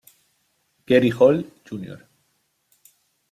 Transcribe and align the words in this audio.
Gary 0.87 1.11
Hall, 1.11 1.45
Jr. 1.63 1.99